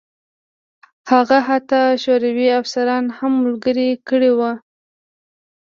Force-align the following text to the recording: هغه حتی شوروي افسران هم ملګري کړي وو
هغه 1.11 1.37
حتی 1.49 1.81
شوروي 2.03 2.47
افسران 2.61 3.05
هم 3.17 3.33
ملګري 3.45 3.89
کړي 4.07 4.31
وو 4.37 4.51